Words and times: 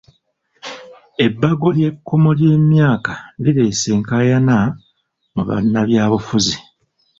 Ebbago 1.25 1.67
ly'ekkomo 1.77 2.29
ly'emyaka 2.39 3.13
lireese 3.41 3.87
enkaayana 3.95 4.57
mu 5.33 5.41
bannabyabufuzi. 5.47 6.57